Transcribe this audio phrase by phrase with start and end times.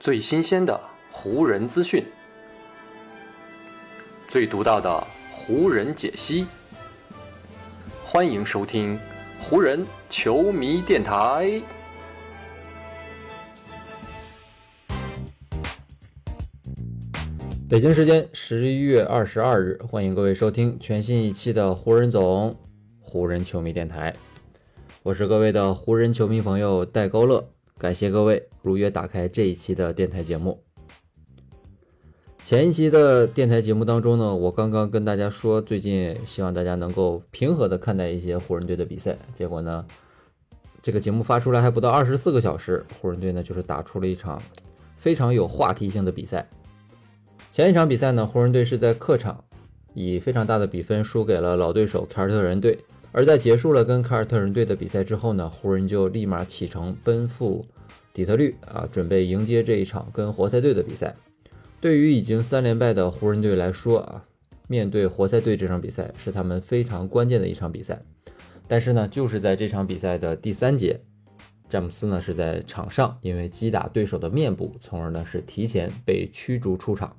[0.00, 0.80] 最新鲜的
[1.10, 2.02] 湖人资讯，
[4.26, 6.46] 最独到的湖人解析。
[8.02, 8.98] 欢迎收听
[9.42, 11.62] 湖人球迷电台。
[17.68, 22.58] 北京时间十一月二十二日，欢迎各位收听全新一期的湖人总
[23.00, 24.16] 湖人球迷电台。
[25.02, 27.50] 我是各位的湖人球迷朋友戴高乐，
[27.80, 30.62] 感谢各位如约打开这一期的电台节目。
[32.44, 39.16] 前一期的电台节目当中呢，我刚刚跟大家说，最近希望大家能够平和的看待一些湖人队的比赛。
[39.34, 39.86] 结果呢，
[40.82, 44.42] 这个节目发出来还不到二十四个小时，湖人队呢就是打出了一场
[44.98, 46.46] 非常有话题性的比赛。
[47.50, 49.42] 前一场比赛呢，湖人队是在客场
[49.94, 52.78] 以非常大的比分输给了老对手凯尔特人队。
[53.12, 57.64] 而在结束了跟凯尔特人队的比赛之后呢，湖人就立马启程奔赴
[58.12, 61.14] 底特律啊，准备迎接这一场跟活塞队的比赛。
[61.80, 64.24] 对于已经三连败的湖人队来说啊，
[64.68, 68.02] 面对活塞队这场比赛是他们非常关键的一场比赛。
[68.68, 71.00] 但是呢，就是在这场比赛的第三节，
[71.68, 77.16] 詹姆斯呢是在场上因为击打对手的面部，从而呢是提前被驱逐出场。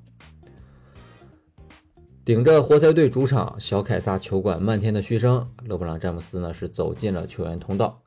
[2.24, 8.01] 顶着活塞队主场小凯撒球馆漫天的嘘声，勒布朗詹姆斯呢是走进了球员通道。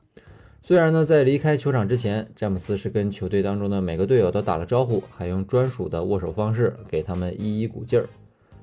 [0.67, 8.09] 虽然呢在离开球场之前，詹姆斯是跟球队当中的每个队友都打了招呼，还用专属的握手方式给他们一一鼓劲儿。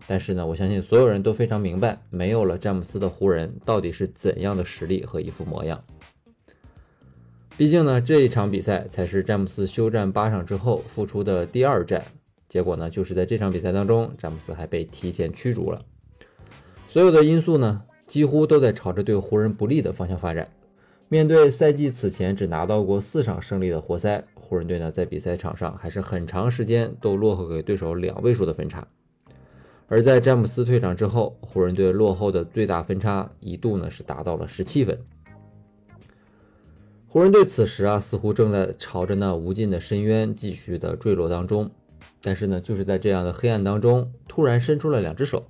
[0.08, 5.80] 但是呢，我相信所有人都非常明白，没有了詹姆斯的湖人到底是怎样的实力和一副模样。
[7.56, 12.02] 毕竟呢，这一场比赛才是詹姆斯休战八场之后复出的第二战。
[12.48, 15.80] 结果呢，就是在这场比赛当中，詹姆斯还被提前驱逐了。
[16.88, 20.50] 所有的因素呢，几乎都在朝着对湖人不利的方向发展。
[21.12, 28.88] 面对赛季此前只拿到过四场胜利的活塞，湖人队呢在比赛场上还是很长时间都落后给对手两位数的分差。
[29.88, 34.98] 而在詹姆斯退场之后，湖人队落后的最大分差一度呢是达到了十七分。
[37.06, 41.70] 湖人队此时啊，似乎正在朝着那无尽的深渊继续的坠落当中。
[42.22, 45.44] 但是呢，就是在这样的黑暗当中，突然伸出了两只手。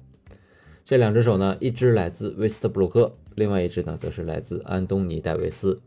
[0.85, 5.81] 这两只手呢，一只来自威斯特布鲁克，另外一只呢，则是来自安东尼戴维斯。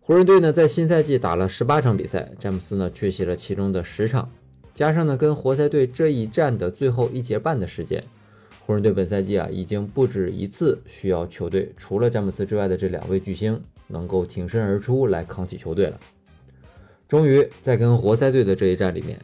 [0.00, 4.30] 湖人队呢，在新赛季打了十八场比赛，詹姆斯呢缺席了其中的十场，
[4.74, 8.04] 加上呢跟活塞队这一战的最后一节半的时间，
[8.60, 15.98] 湖人队本赛季啊已经不止一次需要球队除了詹姆斯之外的这两位巨星能够挺身而出来扛起球队了。
[17.08, 19.18] 终于在跟活塞队的这一战里面，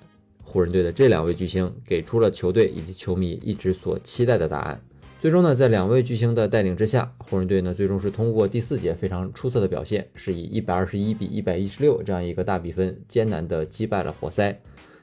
[0.48, 4.80] 湖人队的这两位巨星给出了球队以及球迷一直所期待的答案。
[5.20, 14.58] 最终呢，在两位巨星的带领之下，湖人队呢最终是通过第四节非常出色的表现，是以一百二十一比一百一十六这样一个大比分艰难的击败了活塞，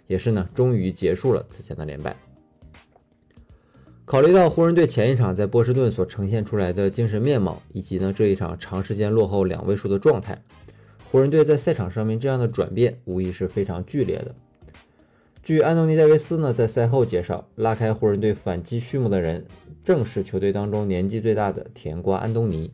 [0.08, 2.16] 也是呢终于结束了此前的连败。
[4.04, 10.42] 考虑到湖人队前一场在波士顿所呈现出来的精神面貌，以及呢这一场长时间落后两位数的状态。
[11.04, 14.34] 湖人队在赛场上面这样的转变，无疑是非常剧烈的。
[15.46, 19.46] 据安东尼·戴维斯呢在赛后介绍，拉开湖人队反击序幕的人，
[19.84, 22.74] 正是球队当中年纪最大的甜瓜安东尼。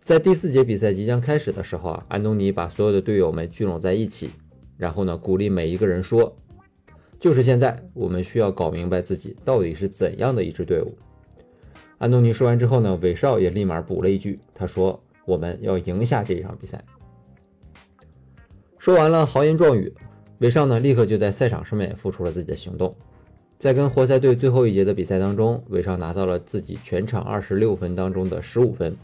[0.00, 4.30] 在第四节比赛即将开始的时候啊，安东尼把所有的队友们聚拢在一起，
[4.76, 6.36] 然后呢鼓励每一个人说
[7.20, 10.98] ：“就是现在，我们需要搞明白自己到底是怎样的一支队伍。”
[11.98, 16.82] 安东尼说完之后呢，韦少也立马补了一句，他说：“我们要赢下这一场比赛。”
[18.78, 19.92] 说完了豪言壮语，
[20.38, 22.94] 韦少呢立刻就在赛场上面付出了自己的行动。
[23.58, 28.94] 在跟活塞队最后一节的比赛当中，韦少拿到了自己全场二十六分当中的十五分，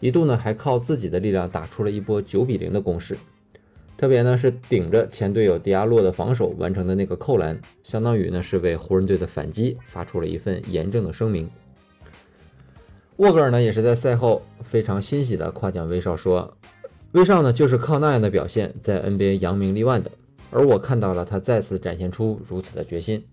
[0.00, 3.16] 一度呢还靠自己的力量打出了一波九比零的攻势。
[3.96, 11.48] 特别呢是顶着前队友迪亚洛的防守完成的那个扣篮，相当于呢是为湖人队的反击发出了一份严正的声明。
[13.18, 16.56] 沃格尔呢也是在赛后非常欣喜的夸奖威少说。
[17.12, 20.10] 威少呢，就是靠那样的表现在 NBA 扬名立万的，
[20.54, 23.24] 而我看到了他再次展现出如此的决心。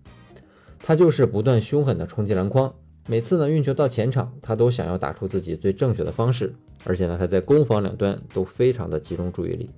[0.79, 2.73] 他就是不断凶狠的冲击篮筐，
[3.05, 9.69] 每次呢运球到前场，他都想要打出自己最正确的方式，而且呢他在攻防两端都非常的集中注意力。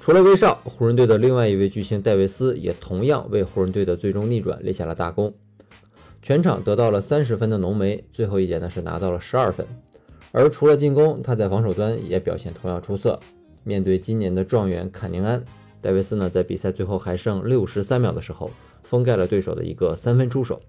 [0.00, 5.32] 除了威少，湖人队的另外一位巨星戴维斯也同样为湖人队的最终逆转立下了大功，
[6.20, 9.64] 全场得到了三十分的浓眉，最后一节呢是拿到了十二分。
[10.32, 13.20] 而除了进攻，他在防守端也表现同样出色。
[13.64, 15.44] 面对今年的状元坎宁安，
[15.80, 18.50] 戴维斯呢在比赛最后还剩六十三秒的时候，
[18.82, 20.60] 封盖了对手的一个三分出手。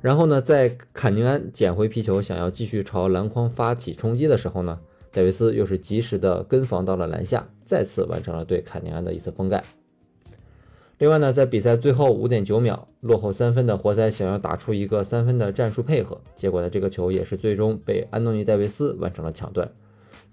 [0.00, 4.78] 然后呢，在坎宁安捡回皮球，想要继续朝篮筐发起冲击的时候呢，
[5.10, 9.64] 戴维斯又是及时的跟防到了篮下，再次完成了对坎宁安的一次封盖。
[10.98, 19.72] 另外呢，在比赛最后五点九秒落后三分的活塞想要打出一个三分的战术配合，结果呢，这个球也是最终被安东尼戴维斯完成了抢断，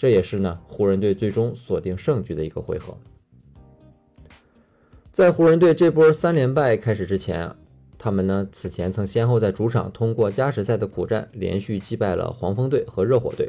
[0.01, 2.97] 这也是呢湖人队最终锁定胜局的一个回合。
[5.11, 7.55] 在湖人队这波三连败开始之前，
[7.99, 13.47] 他们呢此前曾先后在主场通过加时赛的苦战，连续击败了黄蜂队和热火队，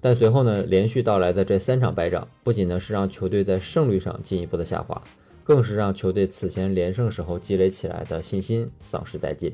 [0.00, 4.98] 但随后呢连续到来的这三场败仗，不仅呢是让球队在胜率上进一步的下滑。
[5.44, 9.52] 更是让球队此前连胜时候积累起来的信心丧失殆尽。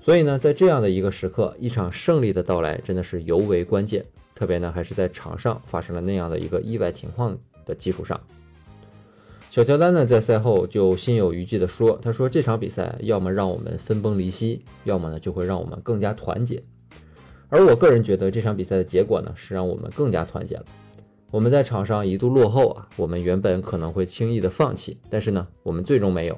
[0.00, 4.02] 所以呢，在这样的一个时刻，一场胜利的到来真的是尤为关键。
[4.42, 8.20] 特别呢，还是在场上发生了那样的一个意外情况的基础上。
[9.52, 16.60] 小乔丹呢，在赛后就心有余悸地说：“他说这场比赛要么让我们分崩离析，要么呢就会让我们更加团结。
[17.50, 20.64] 而我个人觉得这场比赛的结果呢，是让我们更加团结了。”
[21.30, 26.36] 我们在场上一度落后啊，我们原本可能会轻易的放弃，但是呢，我们最终没有。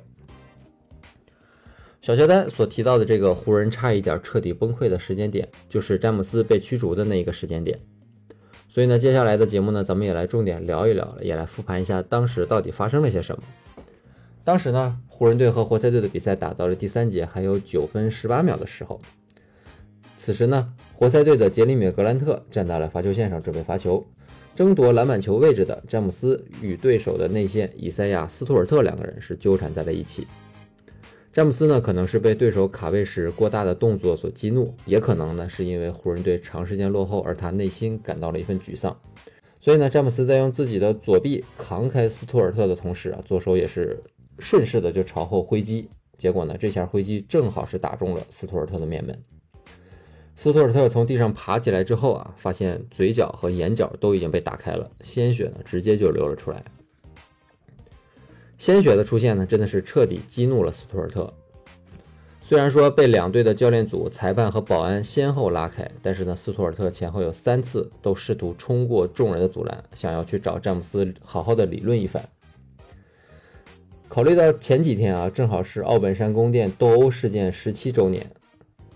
[2.03, 7.81] 小乔丹所提到的这个湖人差一点彻底崩溃的时间点，就是詹姆斯被驱逐的那一个时间点。
[8.75, 13.43] 所以呢，接下来的节目呢，咱们也来重点聊一聊，也来复盘一下当时到底发生了些什么。
[14.43, 19.01] 当时呢，湖人队和活塞队的比赛打到了第三节，还有九分十八秒的时候，
[20.17, 24.05] 此时呢，活塞队的杰里米·格兰特站在了罚球线上准备罚球。
[24.57, 30.27] 争夺篮板球位置的詹姆斯与对手的内线以赛亚·斯图尔特两个人是纠缠在了一起。
[31.35, 38.97] 詹姆斯呢，可能是被对手卡位时过大的动作所激怒，也可能呢是因为湖人队长时间落后而他内心感到了一份沮丧。
[39.61, 44.01] 所以呢，詹姆斯在用自己的左臂扛开斯图尔特的同时啊，左手也是
[44.39, 49.21] 顺势的就朝后挥击，结果呢，这下挥击正好是打中了斯图尔特的面门。
[50.37, 56.65] 斯图尔特从地上爬起来之后啊，发现嘴角和眼角都已经被打开了，鲜血呢直接就流了出来。
[58.57, 61.33] 鲜血的出现呢，真的是彻底激怒了斯图尔特。
[62.43, 72.23] 虽然说被两队的教练组、裁判和保安先后拉开，但是呢，斯图尔特前后有三次都试图冲过众人的阻拦，想要去找詹姆斯好好的理论一番。
[74.09, 78.31] 考虑到前几天啊，正好是奥本山宫殿斗殴事件十七周年，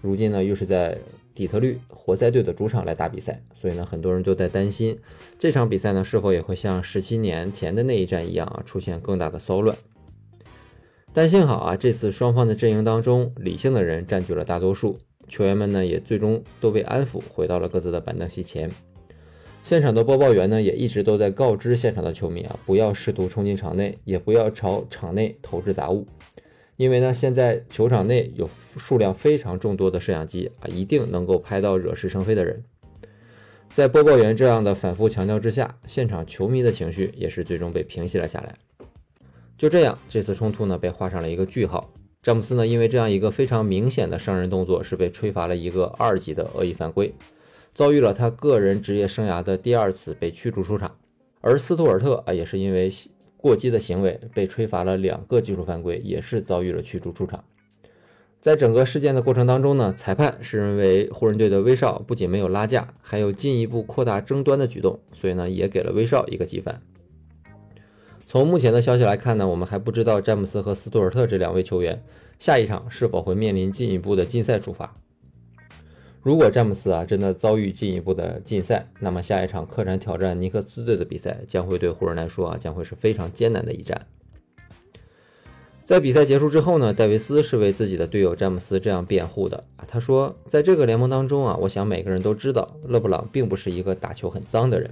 [0.01, 0.97] 如今呢，又是在。
[1.39, 4.99] 底特律活塞队的主场来打比赛，所以呢，很多人都在担心
[5.39, 9.77] 这场比赛呢是否也会像十七年前的那一战一样啊，出现更大的骚乱。
[11.13, 14.99] 但幸好啊，这次双方的阵营当中，理性的人占据了大多数，
[15.29, 18.69] 球员们呢也最终都被安抚，回到了各自的板凳席前。
[19.63, 26.05] 现场的播报员呢也一直都在告知现场的球迷啊，不要试图冲进场内，也不要朝场内投掷杂物。
[26.79, 32.63] 因为呢，现在球场内有数量非常众多的摄像机啊，一定能够拍到惹是生非的人。
[33.69, 38.55] 在播报员这样的反复强调之下，现场球迷的情绪也是最终被平息了下来。
[39.57, 41.91] 就这样，这次冲突呢被画上了一个句号。
[42.23, 47.13] 詹姆斯呢，因为这样一个非常明显的伤人动作，是被吹罚了一个二级的恶意犯规，
[47.75, 50.97] 遭遇了他个人职业生涯的第二次被驱逐出场。
[51.41, 52.89] 而斯图尔特啊，也是因为。
[53.39, 57.43] 过激的行为被吹罚了两个技术犯规，也是遭遇了驱逐出场。
[58.41, 66.83] 在整个事件的过程当中呢，裁判是认为湖人队的威少不仅没有拉架，还有进一步扩大争端的举动，所以呢也给了威少一个记犯。
[68.27, 72.03] 从目前的消息来看呢，我们还不知道詹姆斯和斯图尔特这两位球员
[72.39, 74.95] 下一场是否会面临进一步的禁赛处罚。
[76.21, 84.07] 如果詹姆斯啊真的遭遇进一步的禁赛，那么下一场客场挑战尼克斯队的比赛将会对湖人来说啊将会是非常艰难的一战。
[85.85, 94.91] 在比赛结束之后呢，戴维斯是为自己的队友詹姆斯这样辩护的啊，他说，在这个联盟当中啊，我想每个人都知道勒布朗并不是一个打球很脏的人。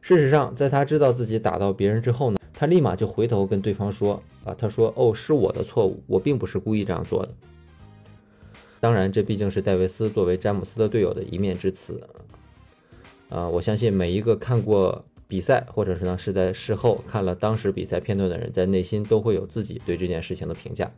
[0.00, 7.34] 事实上，在他知道自己打到别人之后呢，他立马就回头跟对方说啊，他说哦是我的错误，我并不是故意这样做的。
[8.82, 12.00] 当然，这毕竟是戴维斯作为詹姆斯的队友的一面之词。
[13.28, 20.90] 啊，我相信每一个看过比赛，或者是呢是在事后看了当时比赛片段的人，在内心都会有自己对这件事情的评价。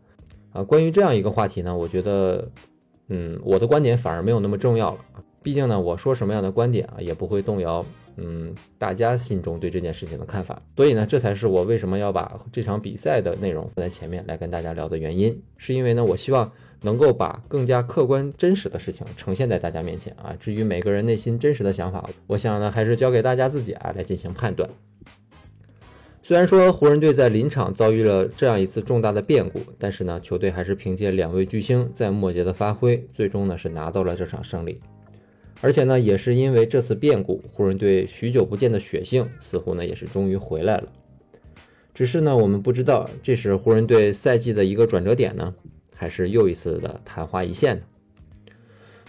[0.54, 2.48] 啊，关于这样一个话题呢，我觉得，
[3.08, 5.00] 嗯，我的观点反而没有那么重要了。
[5.42, 7.84] 毕竟呢，我说什么样的观点啊，也不会动摇。
[8.16, 16.50] 嗯，大家心中对这件事情的看法，所以呢，这才是我为什么要把这场比赛的内容放在前面来跟大家聊的原因，是因为呢，我希望
[16.82, 20.34] 能够把更加客观真实的事情呈现在大家面前啊。
[20.38, 24.68] 至于每个人内心真实的想法，我想呢，还是交给大家自己啊来进行判断。
[26.22, 34.80] 虽然说湖人队在临场遭遇了这样一次重大的变故，但是呢，球队还是凭借两位巨星在末节的发挥，最终呢是拿到了这场胜利。
[35.60, 40.88] 而且呢，也是因为这次变故，湖人队许久不见的血性似乎呢也是终于回来了。
[41.94, 45.54] 只是呢，我们不知道这是湖人队赛季的一个转折点呢，
[45.94, 47.82] 还是又一次的昙花一现呢？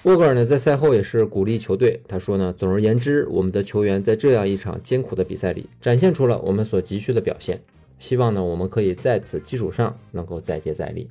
[0.04, 7.60] 沃格尔呢在赛后也是鼓励球队，他说呢，总而言之，我们的球员在这样一场艰苦的比赛里展现出了我们所急需的表现，
[7.98, 11.10] 希望呢我们可以在此基础上能够再接再厉。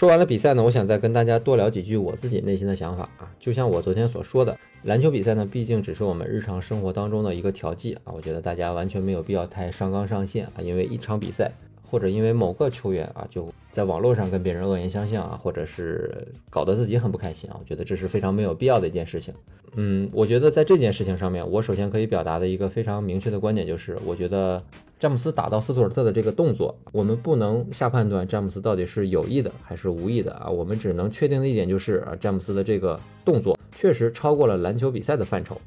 [0.00, 3.30] 说完了比赛呢，我想再跟大家多聊几句我自己内心的想法啊。
[3.38, 8.14] 就像我昨天所说的，篮球比赛呢，毕竟只是我们日常生活当中的一个调剂啊。
[8.16, 11.52] 我觉得大家完全没有必要太上纲上线啊，因为一场比赛，
[11.90, 17.56] 或者因为某个球员啊，就在网络上跟别人恶言相向啊，或者是搞得自己很不开心啊。
[17.58, 19.34] 我觉得这是非常没有必要的一件事情。
[19.74, 24.62] 嗯，我觉得在这件事情上面，我首先可以表达的一个非常明确的观点就是，我觉得。
[24.98, 30.46] 詹姆斯打到斯图尔特的这个动作，我们不能下判断詹姆斯到底是有意的还是无意的啊。
[30.50, 35.58] 我们只能确定的一点就是啊，詹姆斯的这个动作确实超过了篮球比赛的范畴。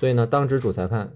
[0.00, 1.06] 所以呢，当值主裁判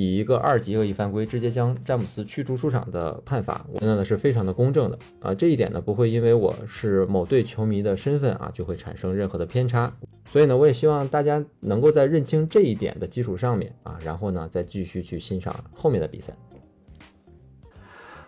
[0.00, 5.34] 以一个二级恶意犯规直接将詹姆斯驱逐出场的判罚，我觉得呢是非常的公正的啊。
[5.34, 9.92] 这一点呢不会因为我是某队球迷的身份啊就会产生任何的偏差。
[10.28, 16.32] 所以呢，我也希望大家能够在认清这一点的基础上面啊，然后呢再继续去欣赏后面的比赛。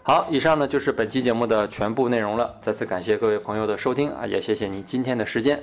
[0.03, 2.59] 好，以上呢就是本期节目的全部内容了。
[2.61, 5.63] 再次感谢各位朋友的收听啊，也谢谢你今天的时间。